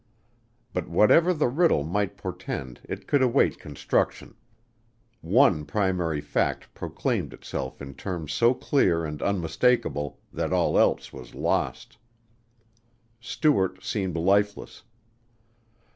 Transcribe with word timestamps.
But 0.73 0.87
whatever 0.87 1.31
the 1.31 1.47
riddle 1.47 1.83
might 1.83 2.17
portend 2.17 2.81
it 2.89 3.05
could 3.07 3.21
await 3.21 3.59
construction. 3.59 4.33
One 5.21 5.63
primary 5.63 6.21
fact 6.21 6.73
proclaimed 6.73 7.35
itself 7.35 7.83
in 7.83 7.93
terms 7.93 8.33
so 8.33 8.55
clear 8.55 9.05
and 9.05 9.21
unmistakable 9.21 10.19
that 10.33 10.51
all 10.51 10.79
else 10.79 11.13
was 11.13 11.35
lost. 11.35 11.99
Stuart 13.19 13.83
seemed 13.83 14.17
lifeless. 14.17 14.81